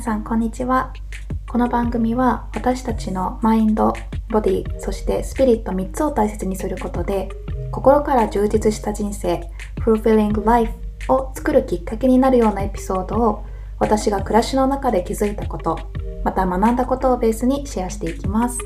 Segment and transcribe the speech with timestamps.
[0.00, 0.94] 皆さんこんにちは。
[1.46, 3.92] この番組は私たちのマインド
[4.30, 7.28] ボディそしてスピリット3つを大切にすることで
[7.70, 9.46] 心から充実した人生
[9.84, 10.72] Fulfilling Life
[11.10, 13.44] を作るきっかけになるようなエピソードを
[13.78, 15.78] 私が暮らしの中で気づいたこと
[16.24, 18.58] また学んだことをベースにシェアしていきます。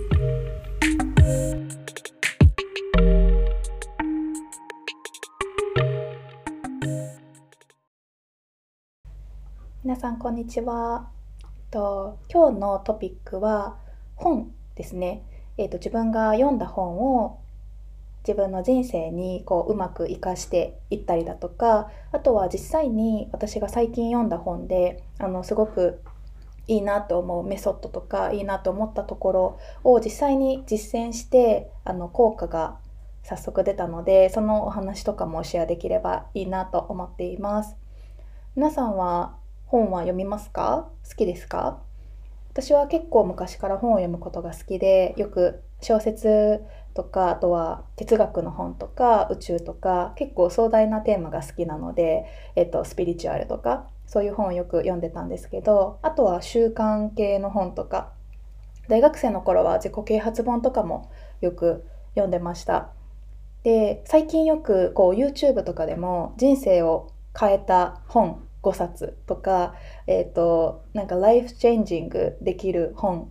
[9.82, 11.13] 皆さんこんにちは。
[11.74, 13.76] と今日のトピックは
[14.14, 15.24] 本ですね、
[15.58, 17.40] えーと、自分が読んだ本を
[18.26, 26.00] 自分の人生にこううまく活かしていったりだとかあとは実際に私が最近読んだ本であのすごく
[26.68, 32.78] いいなと思うメソッドとかいいなと思ったところを実際に実践してあの効果が
[33.24, 37.76] 早速出たのでそのお話とかもシェアできればいいなと思っています。
[38.54, 40.88] 皆さんは本は読みますか？
[41.08, 41.80] 好きですか？
[42.50, 46.62] 私は結構昔から本を読むことが好きでよく小説
[46.94, 58.12] とかあとは哲学の本とか宇宙とか結構壮大なテーマが好きなので、えっと、スピリチュアルとかそういう本をよく読んでたんですけどあとは習慣系の本とか
[58.86, 62.90] 大学生の頃は自己啓発本とかもよく読んでました。
[63.64, 69.74] で最近よくこう YouTube とかでも人生を変えた本5冊とか、
[70.06, 73.30] えっ、ー、と、なんかライフチェンジングできる本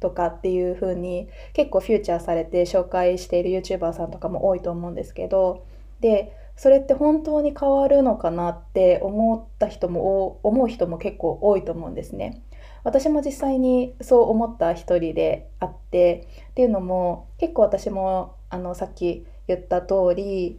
[0.00, 5.64] とかっていう風に結構フューチャーされて紹介している YouTuber さんとかも多いと思うんですけど、
[6.00, 12.42] で、それって本当に変わるのかなって思った人も、思う人も結構多いと思うんですね。
[12.84, 20.58] 私も実際にそう思った一人であってっていうのも結構私もあのさっき言った通り、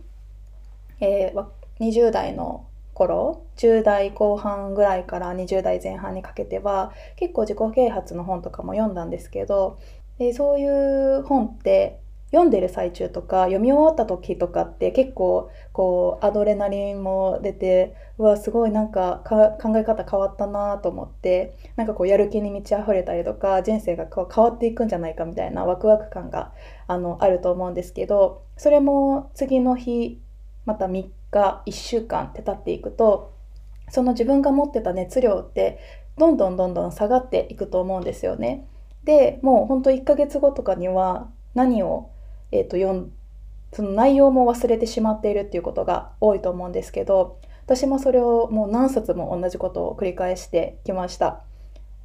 [1.02, 1.46] えー、
[1.80, 9.80] 20代の頃10代後半ぐらいから20代前半にかけては結構自己啓発の本とかも読んだんですけど
[10.18, 12.00] でそういう本って
[12.34, 26.52] 読んでる最中とか読み終わった時とかって結構こうアドレナリンも出てうわすごいなんか考え方変わったなと思ってなんかこうやる気に満ち溢れたりとか人生が変わっていくんじゃないかみたいなワクワク感が
[26.88, 30.20] あのあると思うんですけどそれも次の日
[30.66, 33.33] また3が1週間って経っていくと
[33.94, 35.78] その自分が持ってた熱量って
[36.18, 38.66] どんどんどんどん下がっていくと思うんですよね。
[39.04, 42.10] でもうほんと1ヶ月後とかには何を、
[42.52, 43.12] えーと、読ん
[43.72, 51.42] その内容も忘れてしまっているっていうことが多いと思うんですけど私もそれをもう何冊も同じことを繰り返してきました。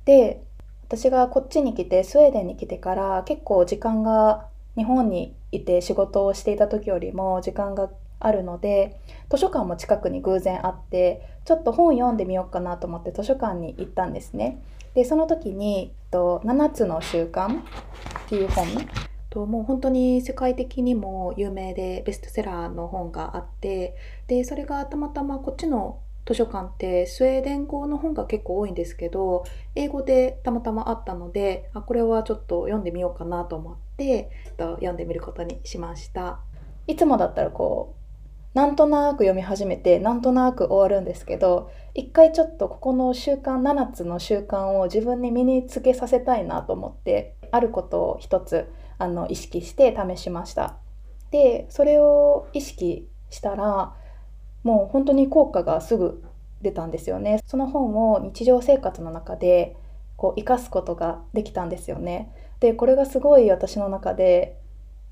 [0.05, 0.43] で
[0.85, 7.89] 私がこっちに来てスウェーデンに来てから結構時間が日本にいて仕事をしていた時よりも時間が
[8.21, 14.63] あるので図書館も近くに偶然あってちょっと本読んでみようかなと思って図書館に行ったんですね。
[14.95, 17.63] でその時に「7つの習慣」っ
[18.29, 18.67] ていう本
[19.31, 23.95] ともう本当に世界的にも有名でベストセラーの本があって
[24.27, 36.41] でそれがたまたまこっちの図書館ってスウェーデン語の本が結構多いんですけど英語でたまたまあったのであこれはちょっと読んでみようかなと思って読んでみることにしました
[36.87, 37.98] いつもだったらこう
[38.59, 48.69] なんとなく読み始めてなんとなく終わるんですけど一回ちょっとここの習慣7つの習慣を自分に身につけさせたいなと思ってあることを一つ
[48.99, 50.77] あの意識して試しました。
[51.31, 53.95] でそれを意識したら
[54.65, 56.25] もう本当に効果がすぐ
[56.61, 57.41] 出たんですよね。
[57.47, 59.77] その本を日常生活の中で
[60.17, 62.33] こう生かすことができたんですよね。
[62.59, 64.59] でこれがすごい私の中で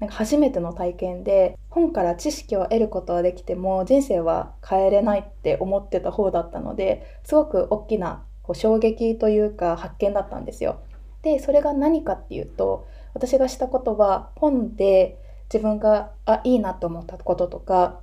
[0.01, 10.81] なんか初めての体験で本から知識を得ることはできても人生は変えれないって思ってた方だったのですごく大きなこう衝撃というか発見だったんですよ。
[11.23, 15.19] でそれが何かっていうと私がしたことは本で
[15.53, 18.00] 自分があいいなと思ったこととか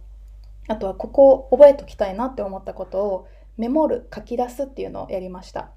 [0.67, 3.27] あとはここを覚えときたいなって思ったことを
[3.57, 5.69] メモる書き出すっていうのをやりました。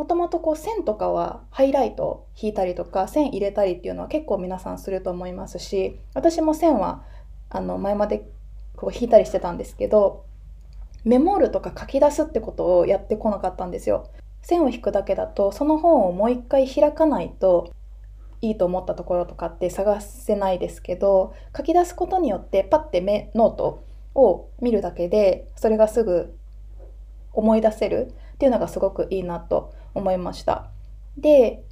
[0.00, 7.04] もともとこう線とかはハイライト引いたりとか線入れたりっていうのは結構皆さんすると思いますし私も線は
[7.50, 8.26] あの前まで
[8.76, 10.24] こう引いたりしてたんですけど
[11.04, 14.08] メモるとか書き出すってことをやってこなかったんですよ。
[14.40, 17.70] 線を引くだけだとその本をもう一回開かないと
[18.40, 26.34] いいと思ったところとかって探せないですけど書き出すことによってパッてメモノートを見るだけでそれがすぐ
[27.34, 30.70] 思い出せるっていうのがすごくいいなと思いました。
[31.18, 31.62] で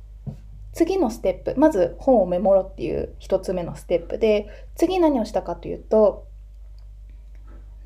[0.75, 6.27] 次のステップまず本をメモろっていう1つ目のステップで次何をしたかというと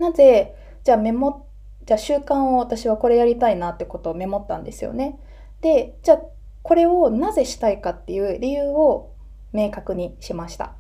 [0.01, 1.47] なぜじゃあメモ
[1.87, 5.17] じゃあ習慣を私はこれやりたいなってことをメモったんですよね。
[5.61, 6.23] でじゃあ
[6.65, 9.13] これをなぜしたいかっていう理由を
[9.53, 10.75] 明確にしました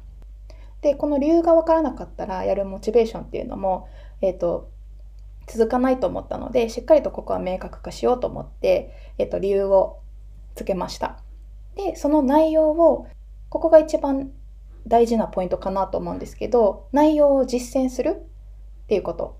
[0.80, 3.88] でこの理由が分からなかったらやるモチベーションっていうのも、
[4.20, 4.71] えーと、
[5.46, 9.98] 続かないと思ったのでしっかりとここは明確化しようと思って、えーと理由を
[10.54, 11.18] つけました
[11.74, 13.06] でその内容を
[13.48, 14.30] ここが一番
[14.86, 18.16] 大事なポイントかなと思うんですけど内容を実践する
[18.84, 19.38] っていうこと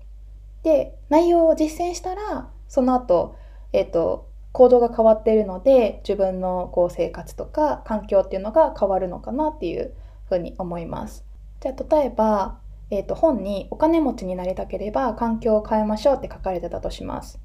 [0.63, 3.35] で内容を実践したらその後、
[3.73, 9.93] えっ、と行動が変わっているので自分のこう生活とか環境っていうのが変わるのかなっていう
[10.29, 11.25] ふうに思います。
[11.59, 12.59] じゃあ例えば、
[12.93, 17.39] えー、と本にお金持ちになりたければ環境を変えましょうって書かれてたとします。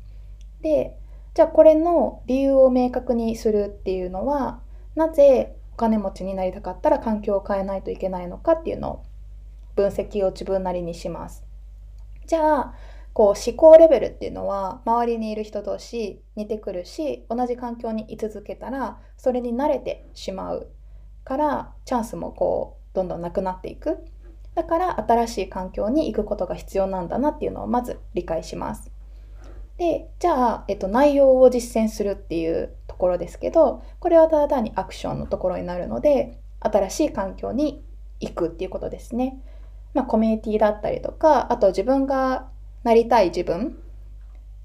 [0.61, 0.95] で
[1.33, 4.61] じゃあこれの理由を明確にするっていうのは
[4.95, 9.05] なぜお金持ちになりたかったら環境を変えないといけないのかっていうのを
[9.75, 11.45] 分析を自分なりにします。
[12.27, 12.75] じゃあ
[13.15, 20.69] こう思考レベルっていうのは周りにいる人同士似てくるし同じ環境に居続けたらそれに慣れてしまう
[21.25, 24.05] からチャンスもこうどんどんなくなっていく
[24.59, 28.91] だから新しい環境に行くことが必要なんだなっていうのをまず理解します。
[29.77, 37.85] でじゃあ、えっと、内容を実践するっていうところですけどこれはただ単にアクションのところになるので新しい環境に
[38.19, 39.41] 行くっていうことですね。
[39.95, 42.49] まあ、コミュニティだったりとかあと自分が
[42.83, 43.79] なりたい自分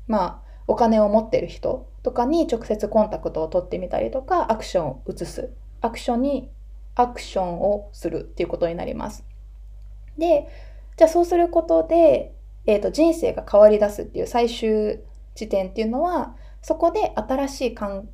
[0.07, 5.51] まあお金を持ってる人とかに直接コンタクトを取ってみたりとかアクションを移す。
[5.81, 6.49] アクションに
[6.95, 9.23] アクションをするっていうことになります。
[10.17, 10.47] で
[10.97, 14.99] じゃあそうすることで、えーと、人生が変わりだすっていう最終
[15.35, 18.05] 地点っていうのはそこで新しい考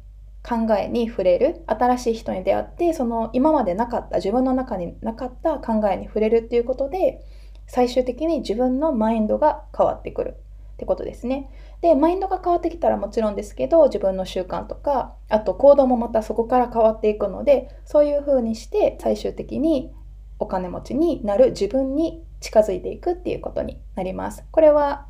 [0.77, 7.21] えに触れる新しい人に出会ってその今までなかった自分の中になかった考えに触れるっていうことで
[7.67, 10.37] 最終的に自分のマインドが変わってくる
[10.73, 11.49] ってことですね。
[11.81, 19.93] で、マインドが変わってきたらもちろんですけど、自分の習慣とか、あと行動もまたそこから変わっていくので、そういう風にして最終的に
[20.39, 24.43] お金持ちになる自分に近づいていくっていうことになります。
[24.51, 25.05] これは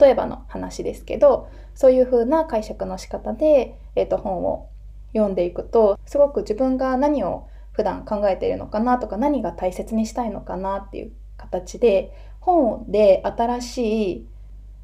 [0.00, 4.68] 例えばの話ですけど、そういう風な解釈の仕方で、えー、と本を
[5.12, 14.28] 読んでいくと、すごく自分が何を普段考えているのかなとか何が大切にしたいのかなっていう形で本で新しい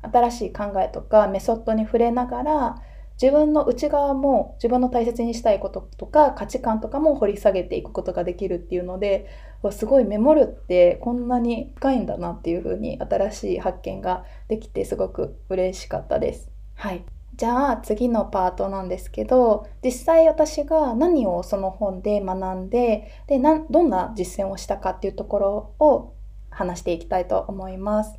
[0.03, 2.83] 新しい考えとかメソッドに触れながら
[3.23, 9.29] 自分の内側も自分の大切にしたいこととか価値観とかも掘り下げていくことができるっていうので
[9.71, 16.51] すごいメモるってこんなに深いんだなっていう風に新しい発見ができてすごく嬉しかったです。
[16.75, 17.05] はい、
[17.37, 23.39] じゃあ次のパートなんですけど実際私が何をその本で学んでで
[23.71, 26.15] どんな実践をしたかっていうところを
[26.51, 28.19] 話していきたいと思います。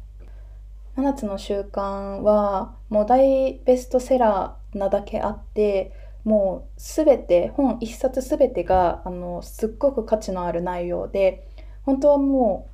[0.95, 5.93] 7つの習慣はもう大ベストセラーなだけあって
[6.23, 11.47] もう全て本一冊全てがあのすっごく価値のある内容で
[11.83, 12.69] 本当はも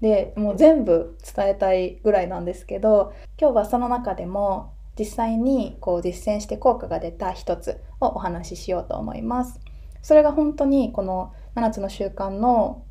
[0.00, 9.60] うでもう全部伝えたいぐらいなんですけど今日はその中でも実際にこう実践して効果が出た一つをお話ししようと思います。
[10.02, 12.84] それが本当にこの7つの習慣の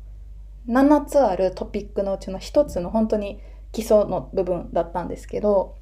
[0.68, 3.40] 7つあるトピックのうちの1つの本当に
[3.72, 5.76] 基礎の部分だったんですけど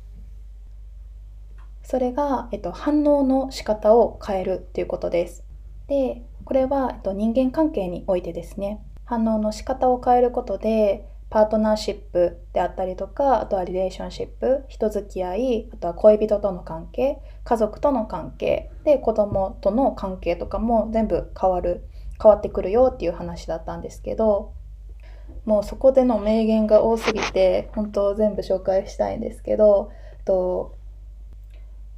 [1.82, 5.44] それが、えっと、反応の仕方を変えるっていうことです。
[5.88, 21.84] でこれは、えっと、人間関係においてですね反応の仕方を変えることでパートナーシップであったりとかあとはリレーションシップ人付き合いあとは恋人との関係家族との関係で子供との関係とかも全部変わる
[22.22, 24.52] 変わってくるよっていう話だったんですけど
[25.44, 29.90] もうそこでの名言が多すぎて本当全部紹介したいんですけど
[30.24, 30.76] と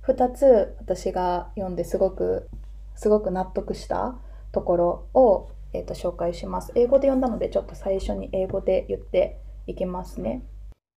[0.07, 2.49] 2つ私が読んですごく
[2.95, 4.19] すごく納得した
[4.53, 6.73] ところを、えーと、紹介します。
[6.75, 10.45] 英語で読んだのでちょっと最初に英語で言っていきますね。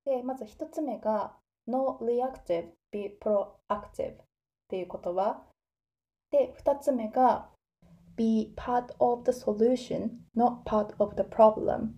[0.06, 1.34] でまず1つ目が
[1.68, 4.16] No reactive, be proactive っ
[4.70, 5.42] ていう言葉。
[6.32, 7.50] で2つ目が
[8.16, 11.92] Be part of the solution, not part of the problem っ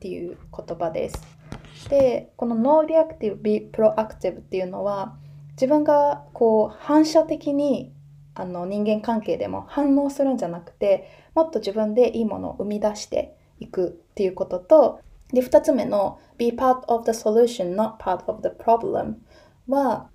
[0.00, 1.22] ていう言葉です。
[1.88, 5.18] でこの No reactive be proactive っていうのは
[5.58, 7.92] 自分がこう反射的に
[8.34, 15.00] あの人間関係でも反応するんじゃなくてもっと自分でいいものを生み出していくっていうことと
[15.32, 19.16] で2つ目の be part of the solution not part of the problem
[19.66, 20.08] は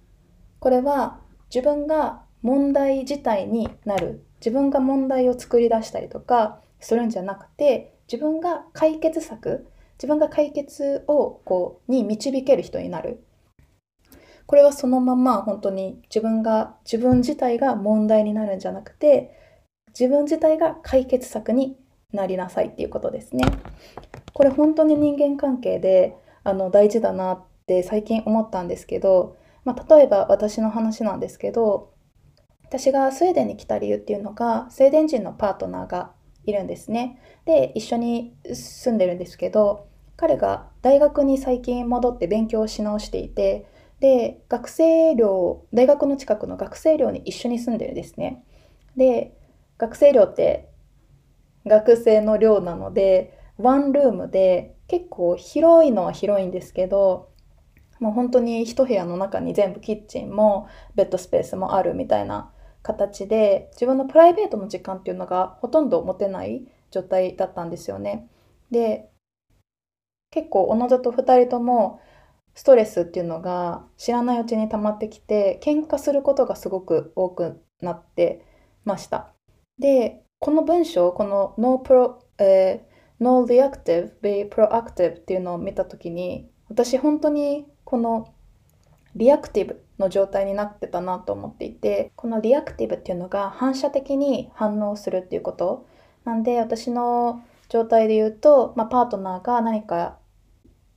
[0.59, 1.19] これは
[1.53, 4.25] 自分が問題自体になる。
[4.43, 13.23] 自分が問題を作り出したりとかするんじゃなくて自分が解決策自分が解決をこうに導ける人になる。
[14.45, 19.31] これはそのまま本当に自分が自分自体が問題になるんじゃなくて
[19.89, 21.77] 自分自体が解決策に
[22.11, 23.45] なりなさいっていうことですね。
[24.33, 31.93] これ本当に人間関係であの大事だなって最近思ったんですけど、まあ、例えば私の話なんですけど
[32.63, 36.11] 私がスウェーデンに来た理由っていうのがスウェーデン人のパートナーが
[36.45, 37.19] いるんですね。
[37.45, 43.65] で一緒に住んでるんですけど彼が大学に最近戻って勉強し直していて
[44.03, 48.43] で学生寮大学の近くの学生寮に一緒に住んでるんですね。
[48.97, 49.33] で
[49.77, 50.67] 学生寮って
[51.65, 57.29] 学生の寮なのでワンルームで結構広いのは広いんですけど
[58.01, 68.27] もう本当に一部屋の中に全部キッチンもベッドスペースもあるみたいな形で自分のプライベートの時間っていうのがほとんど持てない状態だったんですよね。
[68.69, 69.09] で
[70.29, 72.01] 結構おのずと2人とも
[72.55, 78.45] ストレスっていうのが知らないうちに溜まってきて喧嘩することがすごく多くなって
[78.85, 79.33] ました。
[79.79, 88.33] でこの文章この No, pro、えー、no reactive be proactive っていうのを見た時に私本当にこの
[89.15, 95.87] リアクティブの状態になってたなと思っていてこのリアクティブっていうのが反射的に反応するっていうこと
[96.25, 100.17] なんで私の状態で言うと、まあ、パートナーが何か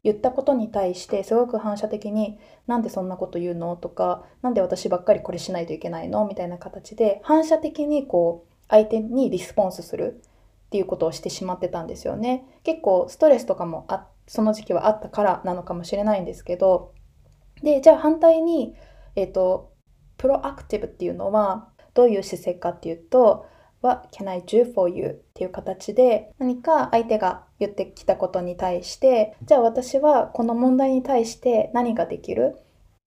[0.07, 3.75] 言ったことに対してすごく反射的になんでそんなこと言うの？
[3.75, 6.25] とか何で私ばっかりこれしないといけないの？
[6.29, 10.23] みたいな形で反射的にこう相手にリスポンスする
[10.67, 12.47] っていうことをしてしまってたんですよね。
[12.63, 16.93] 結構ストレスとかもあその時期はあったからなのかもしれないんですけど
[17.65, 18.77] でじゃあ反対に
[19.17, 19.73] えっ、ー、と
[20.19, 23.47] プロアクティブっていうのはどういう姿勢かっていうと
[23.87, 25.07] What can I do for you?
[25.07, 32.57] っていう形で何か相手が言ってきたことに対してじゃあ私はこの問題に対して何ができる？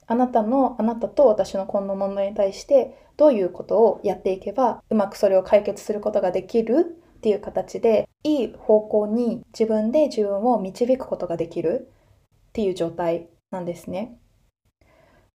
[0.08, 6.96] あなたのあなたと私のこの問題に対してどういうことをやっていけばうまくそれを解決することができる？
[7.18, 11.90] っていう形でいい方向に自分で自分を導くことができる？
[12.50, 14.18] っていう状態なんですね。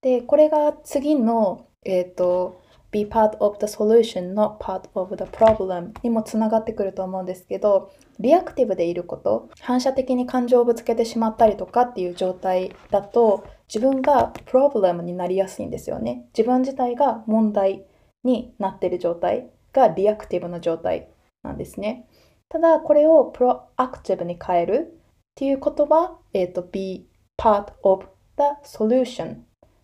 [0.01, 2.64] でこれが次の、えーと
[2.95, 16.29] be part of the solution, not part of the problem にもつながってくると思うんですけど、リアクティブでいること、反射的に感情をぶつけてしまったりとかっていう状態だと、自分がプロブレムになりやすいんですよね。
[16.39, 17.85] 自分自体が問題
[18.23, 21.09] になっている状態がリアクティブの状態
[21.43, 22.07] なんですね。
[22.49, 29.39] ただ、これをプロアクティブに変えるっていうことは、えっ、ー、と、be part of the solution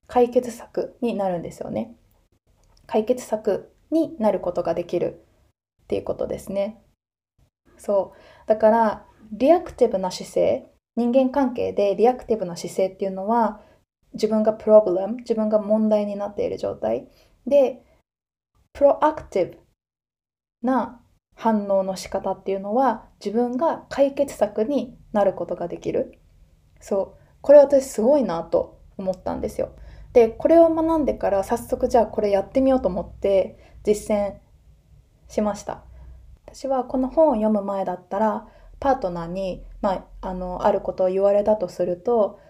[0.06, 1.96] 解決策になるんですよね。
[2.90, 5.22] 解決策になることができる
[5.84, 6.82] っていうことですね。
[7.78, 8.48] そう。
[8.48, 10.66] だからリアクティブな姿勢
[10.96, 13.60] 人間関係でリアクティブな姿勢っていうのは
[14.14, 17.06] 自分がプロブレム自分が問題になっている状態。
[17.46, 17.80] で
[18.72, 19.58] プロアクティブ
[20.62, 21.00] な
[21.36, 26.18] 反応の仕方っていうのは自分が解決策になることができる。
[26.80, 27.20] そう。
[27.40, 29.76] これ私すごいなと思ったんですよ。
[30.12, 34.34] でこれを学んでから早速じゃあこれやってみようと思って実践
[35.28, 35.82] しました。
[36.46, 38.48] 私はこの本を読む前だったら
[38.80, 42.40] パートナーに、まあ、あのあることを言われたとすると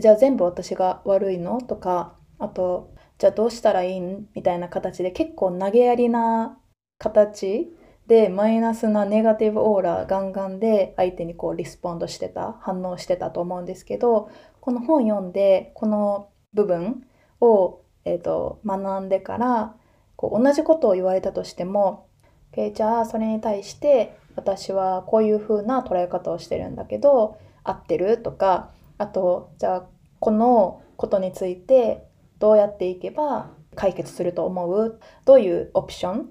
[0.00, 1.60] じゃあ全部私が悪いの？
[1.60, 4.28] とかあとじゃあどうしたらいいん？
[4.34, 6.58] みたいな形で結構投げやりな
[6.98, 7.74] 形
[8.06, 14.30] でマイナスなネガティブオーラガンガンで相手にこうリスポンドしてた反応してたと思うんですけど
[14.60, 17.04] この本読んでこの部分
[17.40, 19.74] を、えーと、学んでから
[20.16, 22.06] こう同じことを言われたとしても、
[22.52, 28.18] okay、じゃあそれに対して私はこういう風な捉え方をしてるんだけど合ってる？
[28.18, 29.82] とかあとじゃあ
[30.20, 32.04] このことについて
[32.38, 35.00] どうやっていけば解決すると思う？
[35.24, 36.30] どういうオプション？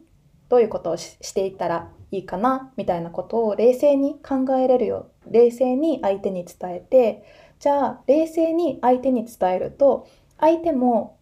[0.49, 2.71] どういうことをしていったらいいかな？
[2.75, 7.23] みたいなことを冷静に考えれるよ冷静に相手に伝えて
[7.61, 10.07] じゃあ冷静に相手に伝えると
[10.39, 11.19] 相手も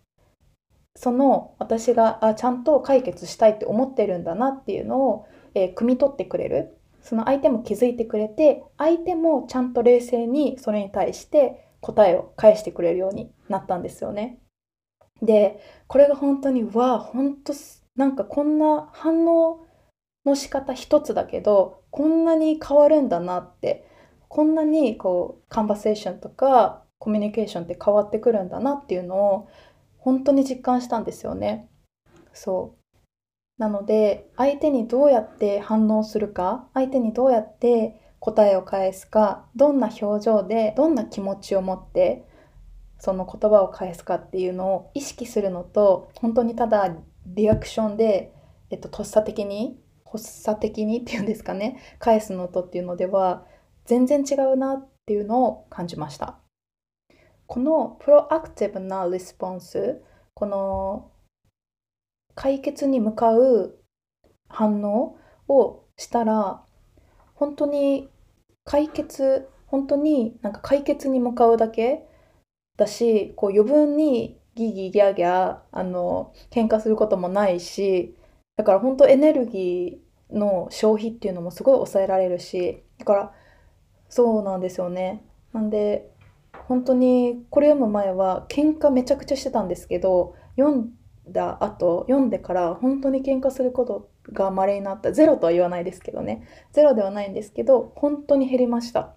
[0.96, 14.40] その私があちゃんと解決したいって思ってるんだなっていうのを、えー、汲み取ってくれるその相手も気づいてくれて相手もちゃんと冷静にそれに対して答えを返してくれるようになったんですよね。
[15.22, 17.54] でこれが本当にわあ本当
[17.98, 19.66] なんかこんな反応
[20.26, 23.89] の仕方一つだけどこんなに変わるんだなって
[24.30, 29.50] こんなにこうカンバセーションとかコミュニケーションって変わってくるんだなっていうのを
[29.98, 31.68] 本当に実感したんですよね。
[32.32, 32.80] そう
[33.60, 42.26] なので相手にどうやって反応するか相手にどうやって答えを返すかどんな表情でどんな気持ちを持って
[43.00, 46.96] その言葉を返すかっていうのを意識するのと本当にただ
[47.26, 48.34] リアクションで、
[48.70, 53.46] えっと、とっさ的に発作的にっていうんですかね返すのとっていうのでは
[53.90, 56.38] 全然違うなっていうのを感じました。
[57.48, 60.04] このプロアクティブなリスポンス
[60.36, 61.12] この
[62.36, 63.80] 解決に向かう
[64.48, 65.18] 反応
[65.48, 66.64] をしたら
[67.34, 68.08] 本当に
[68.66, 72.06] 解決本当になんか解決に向かうだけ
[72.78, 78.16] だしこう余分にギギギャギャあの喧嘩することもないし
[78.58, 83.34] だから本当エネルギーの消費っていうのもすごい抑えられるしだから
[84.10, 85.24] そうなんですよね。
[85.54, 86.10] なんで
[86.68, 90.90] 本当にこれ読む前は喧嘩めちゃくちゃしてたんですけど読ん
[91.28, 95.12] だ後読んでから本当に喧嘩することが稀になった。
[95.12, 96.48] ゼロとは言わないですけどね。
[96.72, 99.14] ゼロではないんですけど本当に減りました。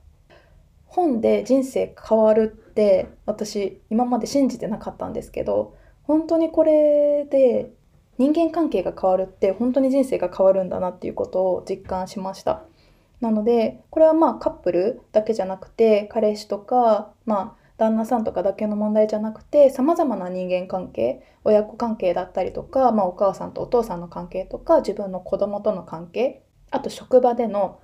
[0.87, 7.73] 本で人生変わるって私今まで信じてなかったんですけど本当にこれで
[8.19, 12.65] 人間関係が変わるって本当に人生が変わるんだなっていうことを実感しました。
[13.23, 27.81] なのでこれはまあカップルだけじゃなくて彼氏とかまあ旦那さんとかだけの問題じゃなくてさまざまな人間関係親子関係だったりとか、まあ、お母さんとお父さんの関係とか自分の子供との関係あと職場での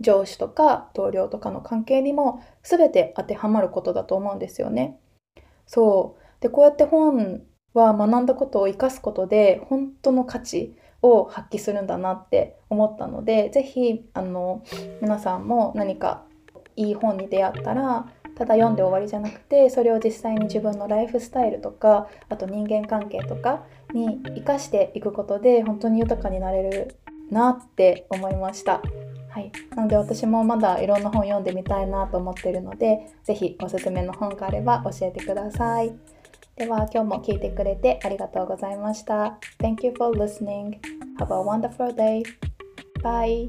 [0.00, 4.98] 上司とか同僚とかの関係にも全て当てはまることだと思うんですよね。
[5.66, 7.42] そうでこうやって本
[7.74, 14.62] は学んだことを生かすことで本当の価値を発揮するんだなって思ったので是非あの
[15.00, 16.24] 皆さんも何か
[16.76, 26.96] いい本に出会ったらただ読んで終わりじゃなくてそれを実際に自分のライフスタイルとかあと人間関係とかに生かしていくことで本当に豊かになれる
[27.30, 28.82] なって思いました。
[29.30, 35.94] はい、なので私もまだいろんな本読んでみたいなと思ってるので是非おすすめの本があれば教えてください。
[36.60, 39.38] では今日も聞いてくれてありがとうございました。
[39.60, 40.78] Thank you for listening.
[41.18, 42.22] Have a wonderful day.
[43.02, 43.48] Bye.